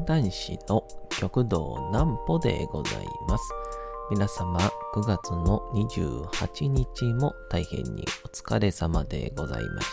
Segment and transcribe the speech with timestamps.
[0.00, 3.52] 講談師の極道南歩でございます。
[4.10, 4.58] 皆様、
[4.94, 9.86] 9月の28日も大変にお疲れ様でございまし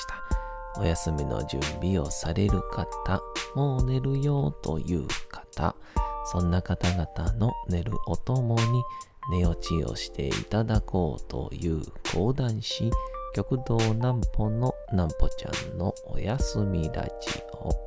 [0.76, 0.82] た。
[0.82, 3.22] お休みの準備をされる方、
[3.54, 5.76] もう寝るよという方、
[6.32, 8.84] そんな方々の寝るおともに
[9.30, 11.82] 寝落ちをしていただこうという
[12.14, 12.90] 講談師、
[13.36, 17.87] 極道南歩の南歩ちゃんのおやすみラジオ。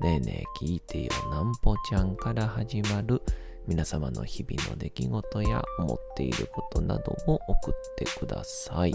[0.00, 3.22] ねえねえ聞いてよなんぽちゃんから始まる
[3.66, 8.94] 皆様の日々の出来事や思っていることなどを送ってください。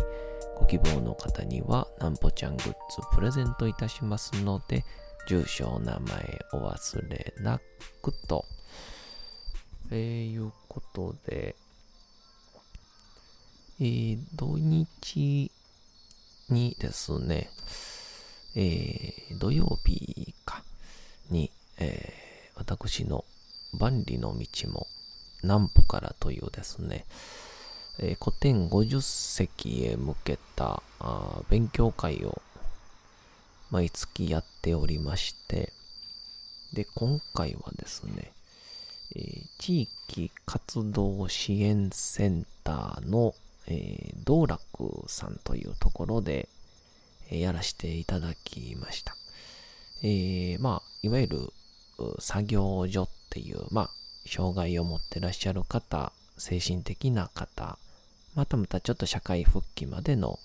[0.58, 2.74] ご希望の方にはなんぽちゃんグッズ
[3.14, 4.86] プレゼントいたしますので、
[5.28, 7.60] 住所、お名前お忘れな
[8.02, 8.46] くと。
[9.90, 11.56] えー、いうことで、
[13.82, 15.52] えー、土日
[16.50, 17.50] にですね、
[18.56, 20.64] えー、土曜日か、
[21.32, 23.26] に、えー、私の
[23.80, 24.88] 万里の道も
[25.44, 27.06] 南歩からというですね、
[28.00, 32.42] えー、古典50席へ向けたあ勉強会を
[33.72, 35.72] 毎月やっておりまして、
[36.74, 38.32] で、今回はですね、
[39.16, 43.34] えー、地域活動支援センターの、
[43.68, 44.62] えー、道楽
[45.08, 46.48] さんというところで、
[47.30, 49.16] えー、やらせていただきました。
[50.04, 51.54] えー、まあ、いわゆる
[52.20, 53.90] 作業所っていう、まあ、
[54.28, 57.78] 障害を持ってらっしゃる方、精神的な方、
[58.36, 60.40] またまたちょっと社会復帰までの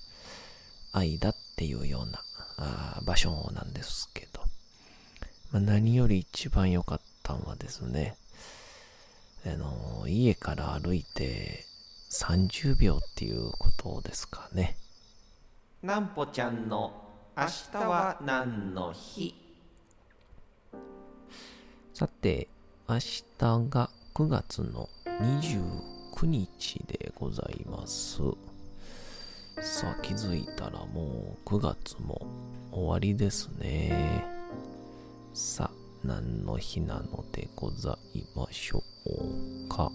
[0.93, 2.21] 間っていうような
[2.59, 4.41] あ場所なんですけど、
[5.53, 8.17] まあ、何より一番良かったのはですね、
[9.47, 11.65] あの、家から歩いて
[12.11, 14.77] 30秒っていうことですかね。
[15.83, 16.93] なんぽちゃんの
[17.37, 19.46] 明日は何の日？
[21.99, 22.47] さて、
[22.87, 23.25] 明日
[23.71, 28.19] が9月の29日でございます。
[29.63, 32.21] さあ、気づいたらもう9月も
[32.71, 34.27] 終わりですね。
[35.33, 39.91] さあ、何の日なのでございましょうか。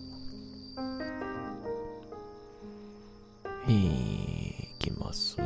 [3.67, 5.45] えー、いきますよ。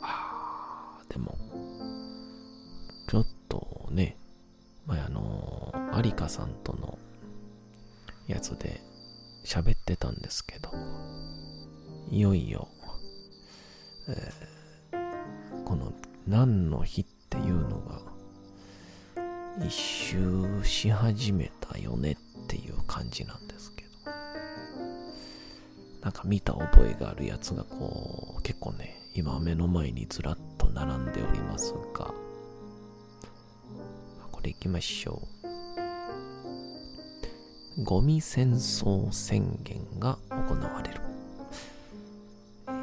[0.00, 1.36] あー、でも、
[3.06, 4.16] ちょっとね、
[4.86, 6.98] 前あのー、有香さんとの
[8.26, 8.80] やつで
[9.44, 10.70] 喋ってたんですけど、
[12.10, 12.68] いよいよ、
[14.08, 15.92] えー、この
[16.26, 18.00] 何の日っていうのが
[19.64, 23.90] 一周し始めたよねっていう感じなんですけど、
[26.02, 32.12] なんか見た覚えがあるやつがこう、結構ね、今目の前にずらっと並んでおりますが、
[34.44, 35.26] れ行きましょ
[37.76, 37.82] う。
[37.82, 41.00] ゴミ戦争宣言が行われる。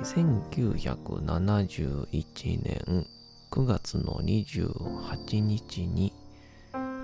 [0.03, 3.07] 1971年
[3.51, 6.11] 9月の28日に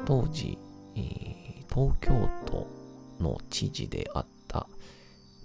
[0.05, 0.57] 当時、
[1.69, 2.67] 東京都
[3.19, 4.67] の知事であった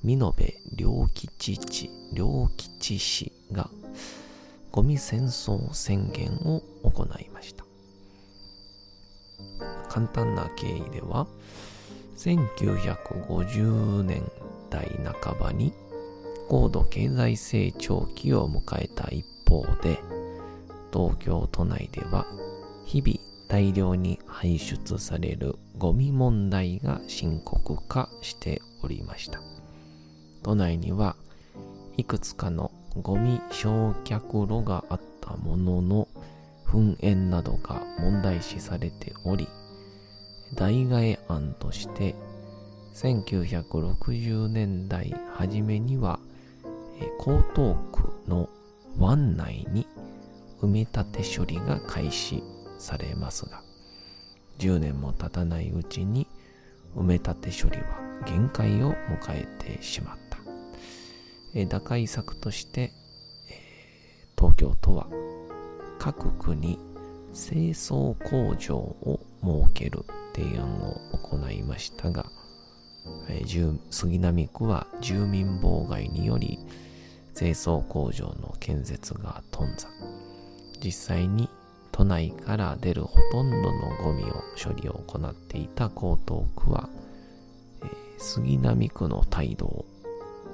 [0.03, 0.43] 美濃部
[0.77, 3.71] 良吉地良吉氏が
[4.71, 7.62] ゴミ戦争宣言を行いました。
[9.93, 11.27] 簡単な経緯では、
[12.17, 14.23] 1950年
[14.71, 14.89] 代
[15.21, 15.75] 半ばに
[16.49, 20.01] 高度経済成長期を迎えた一方で、
[20.95, 22.25] 東京都内では
[22.87, 23.19] 日々
[23.49, 29.43] 大量に排出されるゴミ問題が深刻化しておりました。
[30.43, 31.17] 都内には
[31.99, 32.73] いくつかの
[33.03, 36.09] ゴミ焼却炉があったものの、
[36.65, 39.47] 噴煙などが問題視されており、
[40.55, 42.15] 代替案として
[42.95, 46.19] 1960年代初めには
[47.01, 47.07] 江
[47.55, 48.49] 東区の
[48.99, 49.87] 湾内に
[50.61, 52.43] 埋め立て処理が開始
[52.79, 53.63] されますが
[54.59, 56.27] 10年も経たないうちに
[56.97, 58.97] 埋め立て処理は限界を迎
[59.31, 60.33] えてしまった。
[61.69, 62.93] 打開策として
[64.39, 65.07] 東京都は
[65.99, 66.79] 各区に
[67.35, 72.27] 清掃工場を設ける提案を行いましたが、
[73.29, 76.59] えー、杉並区は住民妨害により
[77.37, 79.87] 清掃工場の建設が頓挫。
[80.83, 81.49] 実際に
[81.93, 86.89] 都内から出るほとんどのゴミを処理を行っていた江東区は、
[87.83, 87.89] えー、
[88.19, 89.85] 杉並区の態度を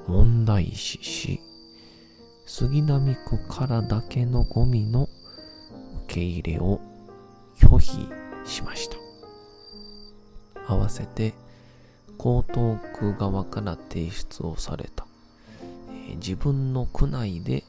[0.06, 1.40] 問題視し
[2.46, 5.08] 杉並区からだけのゴミの
[6.06, 6.80] 受け入れを
[7.58, 8.08] 拒否
[8.48, 9.07] しました。
[10.68, 11.34] 合わせて
[12.18, 15.06] 江東区側から提出をされた、
[16.08, 17.64] えー、自分の区内で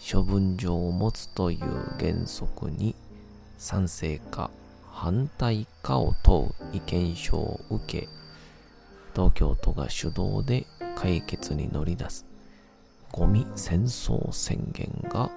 [0.00, 1.58] 処分場を持つという
[1.98, 2.94] 原則に
[3.58, 4.50] 賛成か
[4.90, 8.08] 反対かを問う意見書を受け
[9.14, 10.66] 東京都が主導で
[10.96, 12.24] 解決に乗り出す
[13.12, 15.30] ゴミ戦争宣言が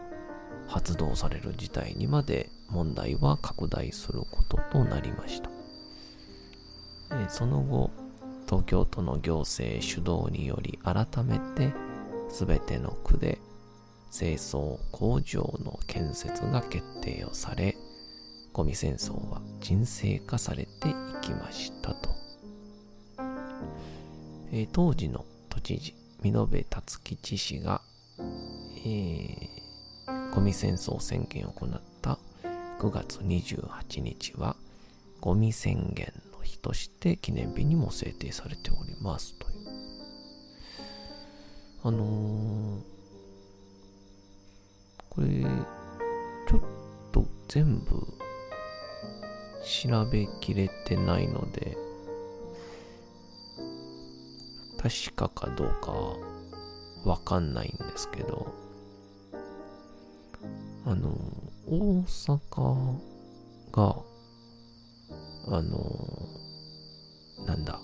[0.68, 5.51] 発動される事態にまで問題は拡大することとなりました。
[7.30, 7.92] その後、
[8.46, 11.74] 東京都の行政主導により改めて
[12.30, 13.40] 全ての区で
[14.12, 17.78] 清掃工場の建設が決定をされ、
[18.52, 22.10] ゴミ戦争は沈静化されていきましたと。
[24.52, 27.82] えー、当時の都知事、美濃部達吉氏が、
[28.86, 32.20] えー、ゴミ戦争宣言を行った
[32.80, 34.58] 9月28日は、
[35.22, 36.12] ゴミ宣言
[36.52, 39.56] 日として記念日にも制定されておりますという。
[41.84, 42.82] あのー、
[45.10, 45.28] これ、
[46.48, 46.62] ちょっ
[47.12, 48.06] と全部
[49.64, 51.78] 調べきれてないので、
[54.78, 55.92] 確かかどうか
[57.04, 58.54] わかんないんですけど、
[60.86, 61.16] あの、
[61.68, 63.00] 大阪
[63.72, 63.96] が、
[65.48, 66.31] あの、
[67.46, 67.80] なんだ、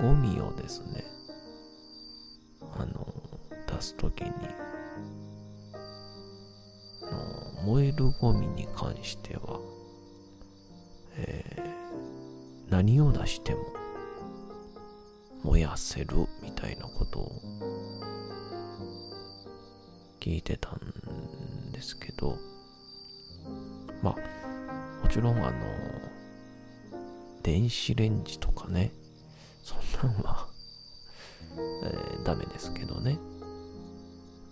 [0.00, 1.04] ゴミをですね、
[2.76, 3.06] あの、
[3.66, 4.30] 出すときに、
[7.64, 9.58] 燃えるゴミに関しては、
[11.16, 13.60] えー、何を出しても
[15.44, 17.42] 燃やせるみたいなことを
[20.20, 22.36] 聞いてたんですけど、
[24.02, 25.93] まあ、もちろんあの、
[27.44, 28.92] 電子レンジとかね、
[29.62, 30.48] そんなんは
[31.56, 33.18] えー、ダメですけどね。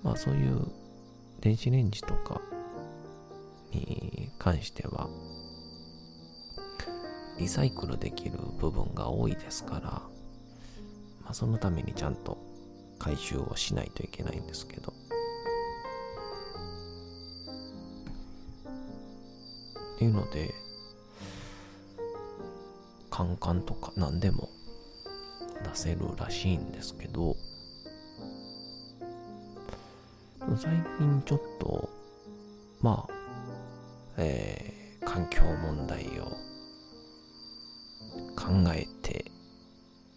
[0.02, 0.66] まあそういう
[1.40, 2.40] 電子レンジとか
[3.72, 5.08] に関しては、
[7.38, 9.80] リサイクルできる部分が多いですから、
[11.24, 12.38] まあ、そのためにちゃんと
[12.98, 14.92] 回収をしないといけないんですけど。
[19.96, 20.54] っていうので、
[23.12, 24.48] カンカンとか何でも
[25.62, 27.36] 出せるらしいんですけど、
[30.56, 31.90] 最近ちょっと、
[32.80, 33.14] まあ、
[34.16, 36.24] えー、環境問題を
[38.34, 39.30] 考えて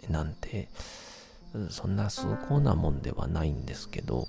[0.10, 0.70] なんて
[1.70, 4.28] そんな崇高なもんではないんですけど、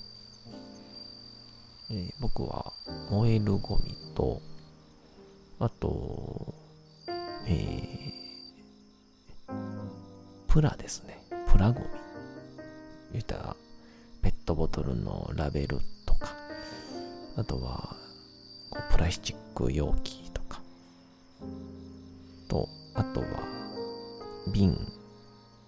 [1.91, 2.73] えー、僕は
[3.11, 4.43] 燃えるゴミと
[5.61, 6.53] あと、
[7.47, 8.16] えー、
[10.57, 11.21] プラですね。
[11.53, 11.87] プラゴミ。
[13.13, 13.57] 言ったら
[14.23, 16.31] ペットボトルのラベルとか。
[17.37, 17.95] あとは
[18.91, 20.63] プラスチック容器とか。
[22.49, 23.27] とあとは
[24.51, 24.79] 瓶、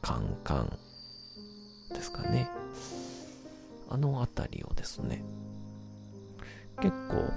[0.01, 0.79] カンカン
[1.93, 2.49] ですかね。
[3.91, 5.23] あのあたりをですね、
[6.81, 7.31] 結構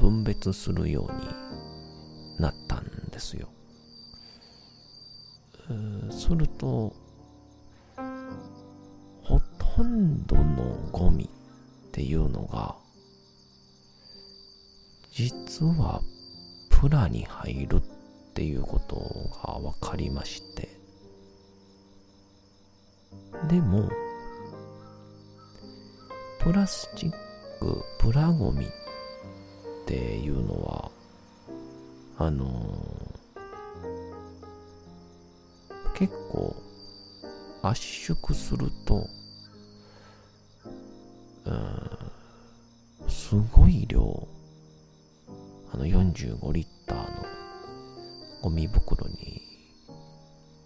[0.00, 3.46] 分別するようになったんですよ。
[6.32, 6.94] すると、
[9.22, 9.38] ほ
[9.76, 11.28] とんどのゴミ
[11.88, 12.74] っていうのが、
[15.12, 16.00] 実は
[16.70, 17.80] プラに入るっ
[18.32, 18.96] ていうこと
[19.46, 20.70] が分かりまして。
[23.48, 23.90] でも
[26.40, 27.10] プラスチッ
[27.60, 28.68] クプラゴミっ
[29.86, 30.90] ていうのは
[32.16, 33.01] あの
[36.02, 36.56] 結構
[37.62, 39.06] 圧縮すると
[41.44, 44.26] うんすごい量
[45.72, 47.24] あの45リッターの
[48.42, 49.42] ゴミ袋に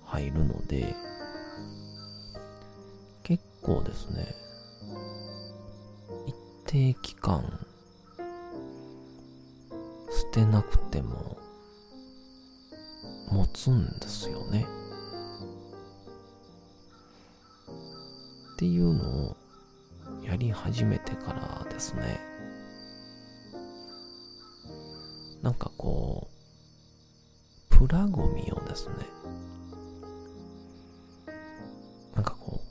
[0.07, 0.95] 入るので、
[3.23, 4.35] 結構ですね、
[6.27, 7.43] 一定期間
[10.11, 11.37] 捨てなくても
[13.31, 14.65] 持つんですよね。
[18.57, 19.37] っていうのを
[20.25, 22.19] やり始めてからですね。
[25.43, 26.31] なんかこ
[27.71, 28.95] う、プラゴミをですね、
[32.15, 32.63] なんかこ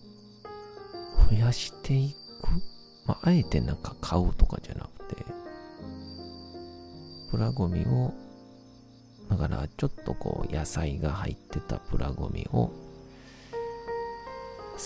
[1.30, 2.50] う、増やしていく。
[3.06, 5.24] まあ、あえてなんか買うとかじゃなくて、
[7.30, 8.12] プラゴミを、
[9.30, 12.72] だからちょっとこう野菜が入ってたプラゴミを、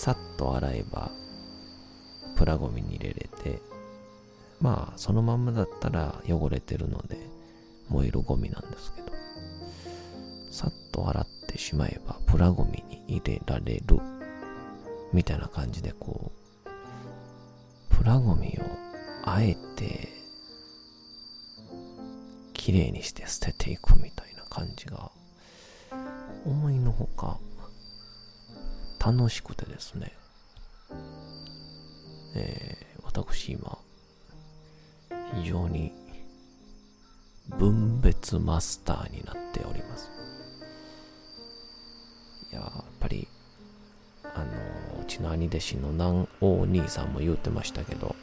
[0.00, 1.10] さっと洗えば、
[2.34, 3.60] プラゴミに入れれて、
[4.58, 7.18] まあそのまんまだったら汚れてるので
[7.90, 9.08] 燃えるゴミなんですけど、
[10.50, 13.98] さっと洗ってしまえばプラゴミに入れられる。
[15.12, 16.32] みたいな感じでこ
[16.64, 18.62] う、プラゴミを
[19.28, 20.08] あえて
[22.54, 25.10] 綺麗にして捨てていくみたいな感じが
[26.46, 27.38] 思いのほか
[29.00, 30.12] 楽しくてですね、
[32.34, 33.78] えー、私今
[35.42, 35.92] 非常に
[37.58, 40.10] 分別マスターになっております。
[42.52, 43.26] いややっぱり
[44.22, 48.14] あのうちの兄弟子の南王兄さんも言うてましたけど、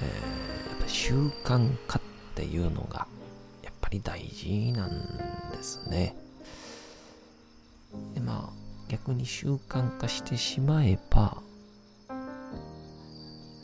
[0.00, 1.14] えー、やっぱ習
[1.44, 2.02] 慣化っ
[2.34, 3.06] ていうのが
[3.62, 6.16] やっぱり大事なんですね。
[8.24, 11.42] まあ逆に習慣化してしまえば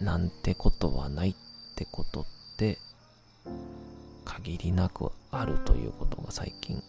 [0.00, 1.34] なんてことはないっ
[1.76, 2.24] てことっ
[2.56, 2.78] て
[4.24, 6.82] 限りなくあるということが最近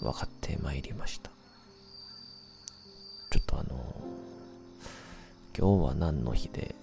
[0.00, 1.30] 分かってまいりました。
[3.30, 3.94] ちょっとあの
[5.56, 6.74] 今日は何の日で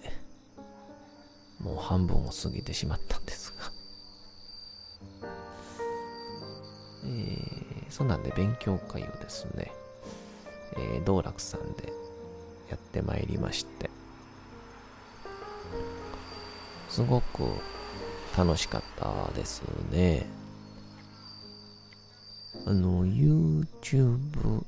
[1.60, 3.72] もう半分を過ぎてしまったんですが。
[7.04, 7.51] えー、
[7.92, 9.70] そんなんで勉強会をですね、
[10.76, 11.92] えー、道楽さんで
[12.70, 13.90] やってまいりまして
[16.88, 17.44] すごく
[18.36, 20.26] 楽しかったですね。
[22.66, 24.64] あの、YouTube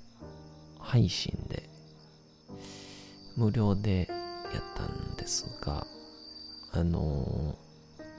[0.78, 1.69] 配信で
[3.37, 4.09] 無料で
[4.54, 5.87] やったんですが、
[6.73, 7.57] あの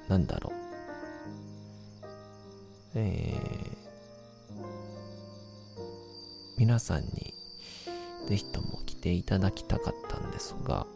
[0.07, 0.55] なんだろう。
[2.93, 3.74] えー、
[6.57, 7.33] 皆さんに
[8.27, 10.87] ぜひとも来ていただきたかったんですが、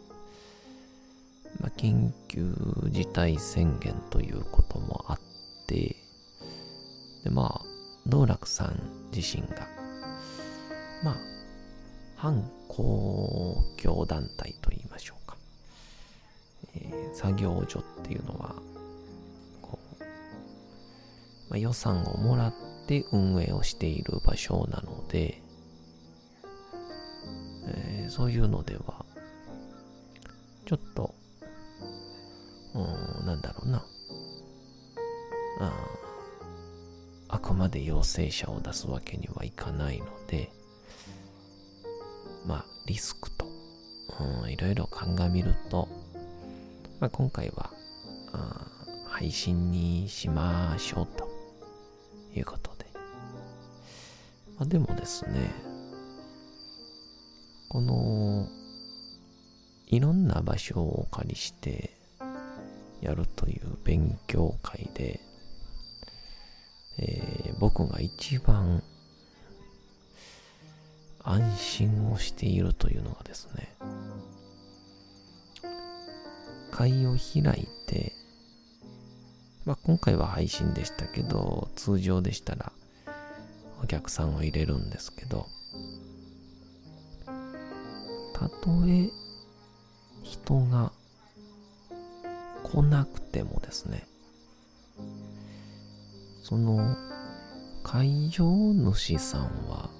[1.60, 2.54] まあ、緊急
[2.90, 5.20] 事態宣言ということもあっ
[5.66, 5.96] て、
[7.24, 7.66] で、まあ、
[8.06, 8.80] 道楽さん
[9.14, 9.68] 自身が、
[11.04, 11.16] まあ、
[12.16, 15.36] 反公共団体と言いましょうか。
[16.74, 18.54] えー、作業所っていうのは、
[19.60, 20.02] こう、
[21.50, 22.54] まあ、予算をもらっ
[22.86, 25.39] て運営をしている場所なので、
[28.10, 29.06] そういうのでは、
[30.66, 31.14] ちょっと
[32.74, 33.84] うん、なんだろうな。
[35.60, 35.72] あ
[37.28, 40.50] あくまで陽性者を出すわけにはいかないので、
[42.46, 43.46] まあ、リスクと、
[44.42, 45.88] うん、いろいろ鑑みると、
[46.98, 47.70] まあ、今回は、
[48.32, 48.66] あ
[49.08, 51.28] 配信にしましょうと
[52.34, 52.86] いうことで。
[54.56, 55.52] まあ、でもですね、
[57.70, 58.48] この、
[59.86, 61.96] いろんな場所をお借りして、
[63.00, 65.20] やるという勉強会で、
[66.98, 68.82] えー、僕が一番
[71.22, 73.76] 安心をしているというのがですね、
[76.72, 78.12] 会を開いて、
[79.64, 82.72] まあ、今回は配信でしたけど、通常でしたら
[83.80, 85.46] お客さんを入れるんですけど、
[88.40, 89.10] たとえ
[90.22, 90.92] 人が
[92.62, 94.06] 来なくてもですね、
[96.42, 96.96] その
[97.82, 99.90] 会場主さんは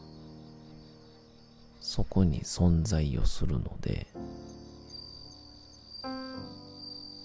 [1.81, 4.07] そこに存在をするので、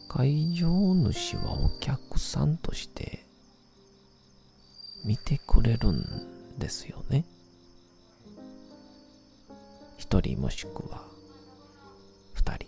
[0.09, 3.25] 会場主はお客さんとして
[5.05, 7.23] 見てくれるんですよね。
[10.05, 11.01] 一人もしくは
[12.33, 12.67] 二人。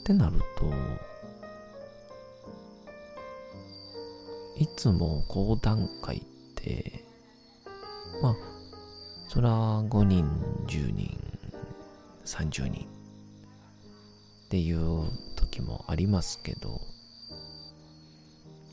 [0.00, 0.72] ってなると、
[4.56, 6.22] いつも講談会っ
[6.56, 7.04] て、
[8.20, 8.36] まあ、
[9.28, 9.50] そら
[9.84, 10.28] 5人、
[10.66, 11.16] 10人、
[12.24, 12.88] 30人
[14.46, 16.80] っていう時もありますけど、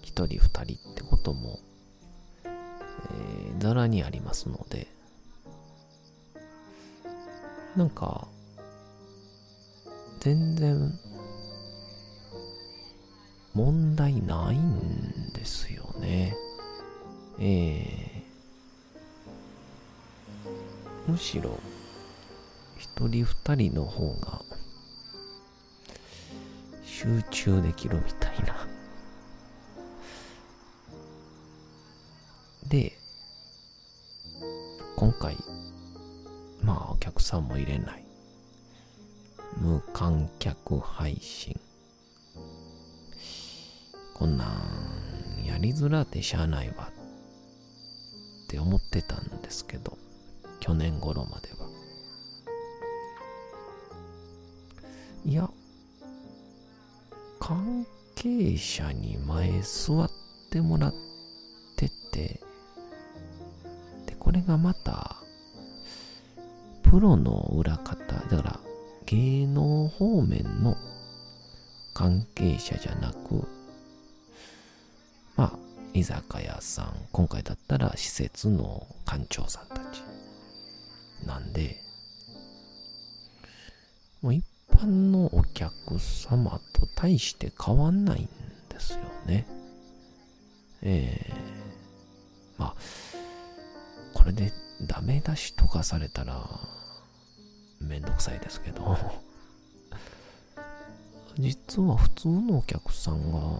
[0.02, 1.60] 一人二人ってことも、
[3.12, 4.88] えー、ざらにありますので、
[7.76, 8.28] なんか、
[10.20, 11.00] 全然、
[13.54, 16.36] 問題ないんですよね。
[17.40, 21.60] えー、むしろ、
[22.78, 24.42] 一人二人の方が、
[26.84, 28.71] 集中できるみたいな。
[32.72, 32.94] で、
[34.96, 35.36] 今回、
[36.63, 38.06] まあお客さんも入れない。
[39.58, 41.60] 無観客配信。
[44.13, 46.90] こんなんやりづらってしゃあないわ
[48.46, 49.98] って思ってたんですけど、
[50.62, 51.68] 去年頃までは。
[55.25, 55.50] いや、
[57.38, 57.86] 関
[58.16, 60.12] 係者に前座っ
[60.50, 60.94] てもらっ
[61.75, 62.40] てて、
[64.42, 65.18] れがまた、
[66.84, 67.96] プロの裏方、
[68.30, 68.60] だから
[69.06, 70.76] 芸能方面の
[71.94, 73.48] 関係者じゃなく、
[75.36, 75.60] まあ、
[75.94, 80.02] 居酒屋さん、今回だったら施設の館長さんたち。
[81.26, 81.78] なんで、
[84.22, 88.30] もう一般のお客様と大して変わんないん
[88.70, 89.46] ですよね。
[90.82, 92.76] ええー、まあ、
[94.22, 96.48] これでダメ出しとかされたら、
[97.80, 98.96] めんどくさいですけど、
[101.40, 103.60] 実は普通のお客さんが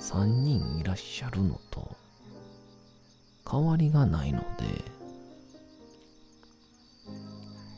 [0.00, 1.94] 3人いらっしゃるのと
[3.46, 4.82] 変わりがないので、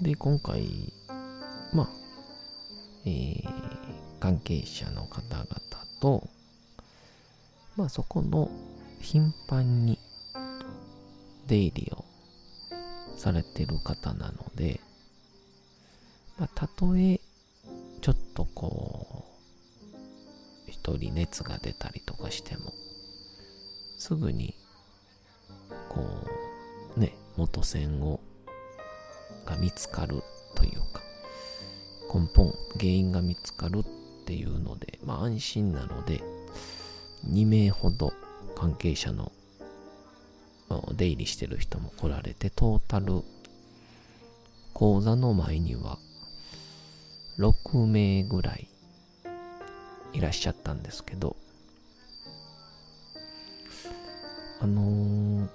[0.03, 0.93] で、今回、
[1.73, 1.89] まあ、
[3.07, 5.47] えー、関係者の方々
[6.01, 6.29] と、
[7.75, 8.49] まあそこの
[9.01, 9.99] 頻繁に
[11.53, 12.03] 出入りを
[13.19, 14.81] されてる方なので、
[16.39, 17.21] まあ、たとえ
[18.01, 19.27] ちょっとこ
[20.67, 22.73] う、一人熱が出たりとかしても、
[23.99, 24.55] すぐに、
[25.91, 26.01] こ
[26.97, 28.19] う、ね、元栓を、
[29.45, 30.23] が見つかる
[30.55, 31.03] というか、
[32.15, 36.23] 根本、原因が見つかるっていうので、まあ安心なので、
[37.31, 38.15] 2名ほど
[38.57, 39.33] 関係者の
[40.95, 43.23] 出入りしてる人も来られて、トータル
[44.73, 45.99] 講座の前には
[47.39, 48.69] 6名ぐらい
[50.13, 51.37] いらっしゃったんですけど、
[54.61, 55.49] あのー、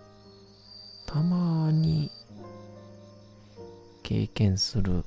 [1.05, 2.11] たまに
[4.03, 5.03] 経験する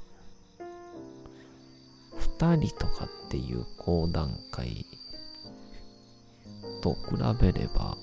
[2.39, 4.87] 2人とかっていう講談会
[6.83, 7.97] と比べれば、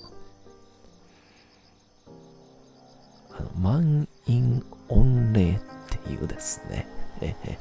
[3.60, 5.58] 満員御礼っ
[6.04, 6.86] ていうですね、
[7.20, 7.58] え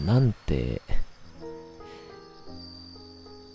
[0.00, 0.82] ー、なんて、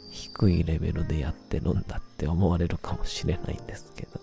[0.09, 4.19] 低いレベルでやってるんだって思われるかもしれないんですけど、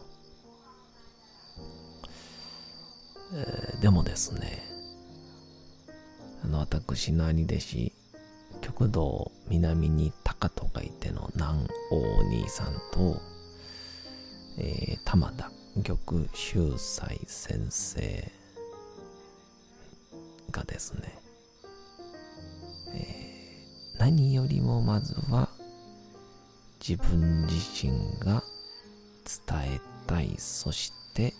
[3.34, 4.62] えー、でもですね、
[6.44, 7.92] あの、私の兄弟子、
[8.60, 13.20] 極道南に高と書いての南王兄さんと、
[14.56, 15.50] えー、玉田
[15.82, 18.30] 玉秀斎先生
[20.52, 21.18] がですね、
[22.94, 25.48] えー、何よりもまずは
[26.86, 27.54] 自分自
[27.86, 27.90] 身
[28.20, 28.44] が
[29.48, 31.34] 伝えたい、そして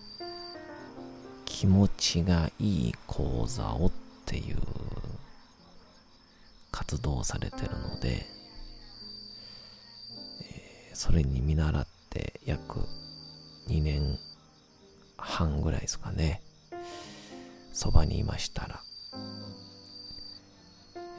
[1.45, 3.93] 気持ちがいい講座をっ
[4.27, 4.57] ていう
[6.73, 8.27] 活動をされてるので、
[10.43, 12.81] えー、それに見習って約
[13.69, 14.19] 2年
[15.17, 16.43] 半ぐらいですかね、
[17.73, 18.83] そばにいましたら、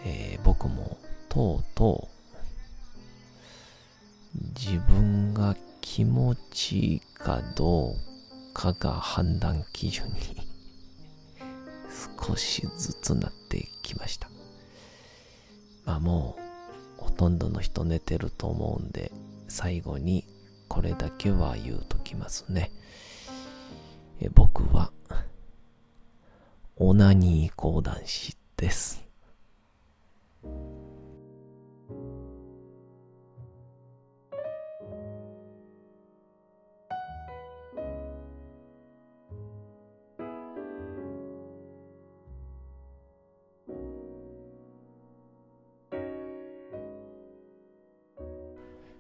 [0.06, 0.98] えー、僕も
[1.30, 2.16] とうとう
[4.60, 7.96] 自分が気持ちいいかどう
[8.54, 10.48] かが判断基準に
[12.18, 14.30] 少しずつなってきました。
[15.86, 16.38] まあも
[17.00, 19.12] うほとんどの人寝てると思うんで、
[19.48, 20.26] 最後に
[20.68, 22.72] これだけは言うときますね。
[24.20, 24.92] え僕は、
[26.78, 29.05] オナニー講談師です。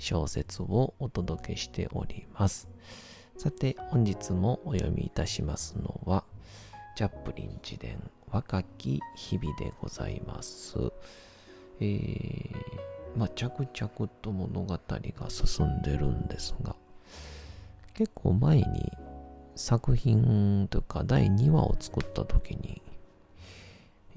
[0.00, 2.68] 小説をお届けしております。
[3.36, 6.24] さて、本日もお読みいたしますのは、
[6.96, 10.76] チャップリン自伝若き日々でございます。
[11.80, 12.50] えー、
[13.16, 16.74] まあ、着々と物語が進んでるんですが、
[17.94, 18.92] 結構前に
[19.54, 22.80] 作品というか第2話を作った時に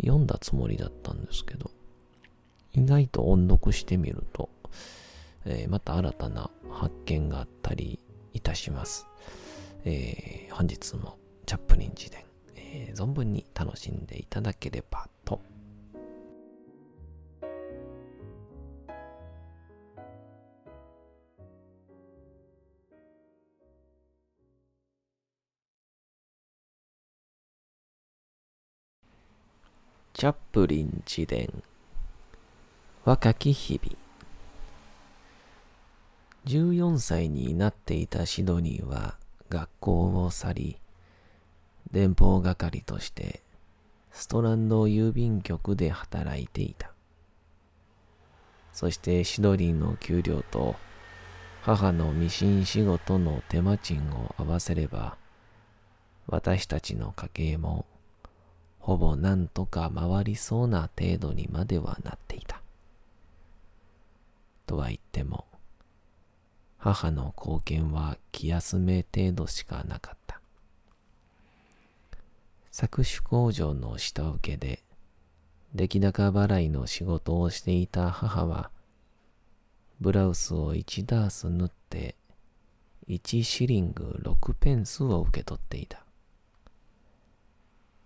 [0.02, 1.69] 読んだつもりだったんですけど、
[2.74, 4.50] 意外と音読してみると、
[5.46, 8.00] えー、また新たな発見があったり
[8.34, 9.08] いたします。
[9.86, 12.24] えー、本日もチャップリン自伝、
[12.56, 15.42] えー、存分に楽しんでいただければと
[30.14, 31.52] チャップリン自伝
[33.04, 34.03] 若き日々
[36.46, 39.18] 14歳になっていたシドニーは
[39.50, 40.78] 学校を去り
[41.92, 43.42] 電報係として
[44.12, 46.92] ストランド郵便局で働いていた
[48.72, 50.76] そしてシドニーの給料と
[51.62, 55.18] 母のミシン仕事の手間賃を合わせれば
[56.28, 57.86] 私たちの家計も
[58.84, 62.62] ほぼなんとか回りそうな程度にまではなっていた。
[64.68, 65.46] とは言っても、
[66.84, 70.41] 母の貢献は気休め程度しかなかった。
[72.74, 74.84] 搾取工場の下請けで、
[75.74, 78.69] 出来高払いの仕事をしていた母は、
[80.02, 82.17] ブラウスを1ダース縫って、
[83.08, 86.04] 1シリング6ペンスを受け取っていた。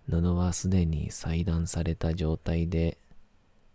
[0.08, 3.00] 布はすでに裁断された状態で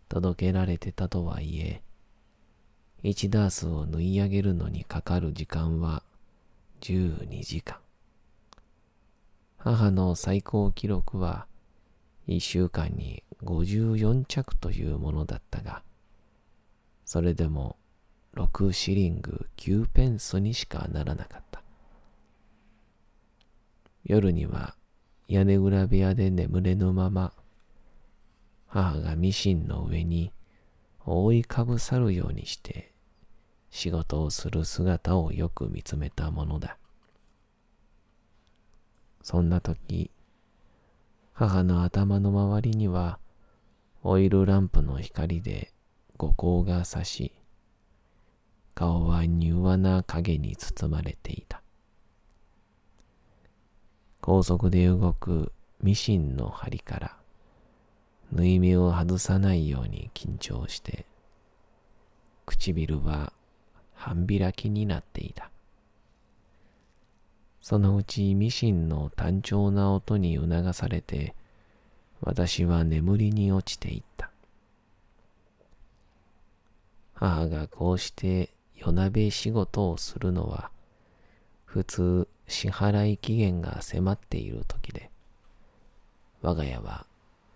[0.08, 1.82] 届けられてたとはいえ、
[3.04, 6.04] 1ダースを縫い上げるのにかかる時間は
[6.82, 7.78] 12時間。
[9.58, 11.46] 母の最高記録は
[12.28, 15.82] 1週間に54着というものだったが、
[17.04, 17.76] それでも
[18.36, 21.60] 6シリング9ペンスにしかならなかった。
[24.04, 24.76] 夜には
[25.26, 27.32] 屋根裏部屋で眠れぬまま、
[28.68, 30.32] 母がミシンの上に
[31.04, 32.91] 覆いかぶさるようにして
[33.72, 36.76] 仕事をする姿をよく見つめたものだ。
[39.22, 40.10] そんな時、
[41.32, 43.18] 母の頭の周りには
[44.02, 45.72] オイルランプの光で
[46.18, 47.32] 五光が差し、
[48.74, 51.62] 顔は柔和な影に包まれていた。
[54.20, 57.16] 高速で動くミシンの針から
[58.32, 61.06] 縫い目を外さないように緊張して
[62.46, 63.32] 唇は
[64.02, 65.50] 半開きになっていた
[67.60, 71.34] そのうちミシンの単調な音に促されて
[72.20, 74.30] 私は眠りに落ちていった
[77.14, 80.70] 母がこうして夜なべ仕事をするのは
[81.64, 85.10] 普通支払い期限が迫っている時で、
[86.42, 87.06] 我が家は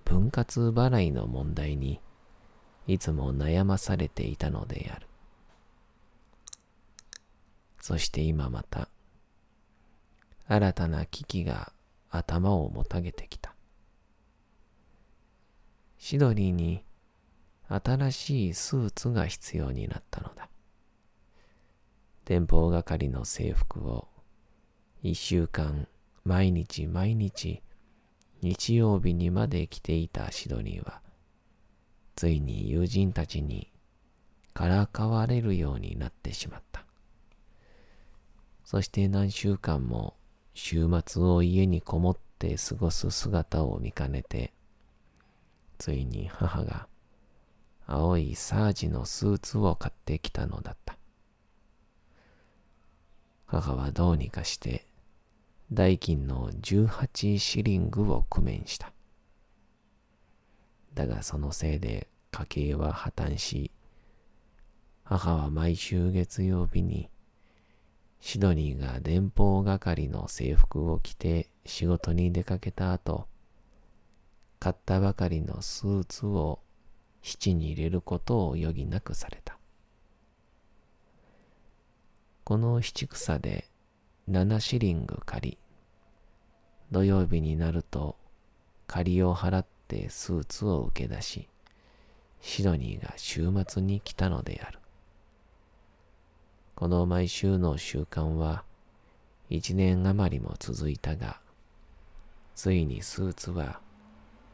[0.05, 2.01] 分割払いの問題に
[2.87, 5.07] いつも悩まされていたのである。
[7.87, 8.89] そして今また、
[10.49, 11.73] 新たな危機が
[12.11, 13.55] 頭をもたげてきた。
[15.97, 16.85] シドニーに
[17.69, 20.49] 新しいスーツが必要になったのだ。
[22.25, 24.09] 電報係の制服を
[25.05, 25.87] 一週間、
[26.25, 27.63] 毎日毎日、
[28.43, 31.03] 日曜日にまで来ていたシドニーは、
[32.17, 33.73] ついに友人たちに
[34.55, 36.66] からかわれるようになってしまった。
[38.67, 40.17] そして何週間も
[40.53, 44.53] 週末を家にこもって過ごす姿を見かねて、
[45.79, 46.89] ついに母が
[47.87, 50.99] 青いサージのスーツを買ってきたのだった。
[53.47, 54.85] 母はどうにかして
[55.73, 58.93] 代金の18シリングを工面した。
[60.95, 63.71] だがそのせいで家計は破綻し、
[65.05, 67.09] 母は毎週月曜日に
[68.21, 73.27] シドニーが電報係の制服を着て仕事に出かけた後、
[74.59, 76.61] 買ったばかりのスーツを
[77.23, 79.59] 七に入れることを余儀なくされた。
[82.45, 83.69] この七草で
[84.29, 85.59] 七シリング借り、
[86.91, 88.17] 土曜日になると
[88.87, 91.49] 借りを払ってスーツを受け出し、
[92.41, 94.79] シドニーが週末に来たのである。
[96.77, 98.63] この毎週の習慣は
[99.49, 101.41] 一年余りも続いたが、
[102.55, 103.81] ついにスーツは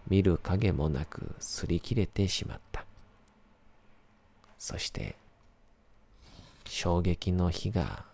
[0.07, 2.87] 見る影もなく擦り切れてしまった。
[4.57, 5.17] そして、
[6.65, 8.05] 衝撃の日が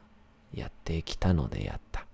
[0.55, 2.08] やってきたのであった。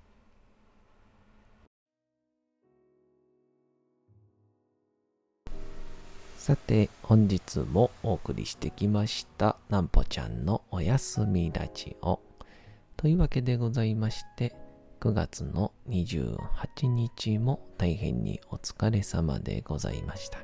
[6.44, 12.20] さて、本日もお送りしてきました、なんぽちゃんのおやすみラジオ。
[12.98, 14.54] というわけでございまして、
[15.00, 20.40] 9月の28日も大変にお疲れ様でございました。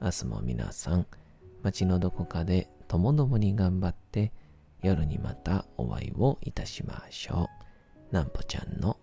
[0.00, 1.06] 明日も皆さん、
[1.62, 4.32] 街のどこかでともどもに頑張って、
[4.80, 7.50] 夜にまたお会いをいたしましょ
[8.10, 8.14] う。
[8.14, 8.96] なんぽちゃんの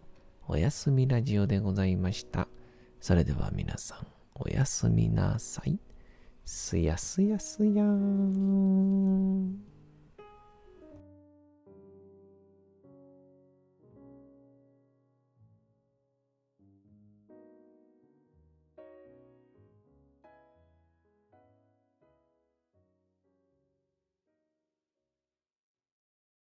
[0.47, 2.47] おやすみラジオでございました。
[2.99, 5.77] それでは皆さん、おやすみなさい。
[6.45, 9.74] すやすやすやーん。